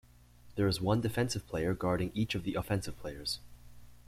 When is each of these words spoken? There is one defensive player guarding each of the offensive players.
There 0.55 0.65
is 0.67 0.81
one 0.81 0.99
defensive 0.99 1.45
player 1.45 1.75
guarding 1.75 2.09
each 2.15 2.33
of 2.33 2.41
the 2.43 2.55
offensive 2.55 2.97
players. 2.97 3.39